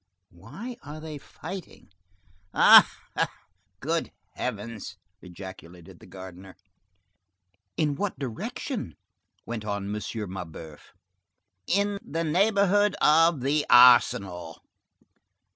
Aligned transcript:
"Why 0.31 0.77
are 0.81 0.99
they 0.99 1.19
fighting?" 1.19 1.91
"Ah, 2.55 2.89
good 3.81 4.11
Heavens!" 4.31 4.97
ejaculated 5.21 5.99
the 5.99 6.07
gardener. 6.07 6.57
"In 7.77 7.93
what 7.93 8.17
direction?" 8.17 8.95
went 9.45 9.63
on 9.63 9.95
M. 9.95 10.01
Mabeuf. 10.31 10.95
"In 11.67 11.99
the 12.01 12.23
neighborhood 12.23 12.95
of 12.99 13.41
the 13.41 13.63
Arsenal." 13.69 14.63